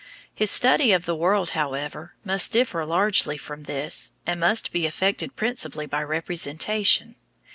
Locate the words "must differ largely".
2.25-3.37